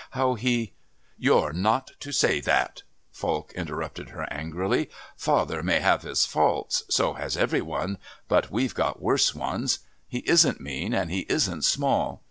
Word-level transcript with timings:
How 0.17 0.33
he" 0.33 0.73
"You're 1.27 1.53
not 1.53 1.91
to 1.99 2.11
say 2.11 2.39
that," 2.39 2.81
Falk 3.11 3.53
interrupted 3.53 4.09
her 4.09 4.23
angrily. 4.33 4.89
"Father 5.15 5.61
may 5.61 5.79
have 5.79 6.01
his 6.01 6.25
faults 6.25 6.81
so 6.89 7.13
has 7.13 7.37
every 7.37 7.61
one 7.61 7.99
but 8.27 8.49
we've 8.49 8.73
got 8.73 8.99
worse 8.99 9.35
ones. 9.35 9.77
He 10.07 10.23
isn't 10.27 10.59
mean 10.59 10.95
and 10.95 11.11
he 11.11 11.27
isn't 11.29 11.65
small. 11.65 12.19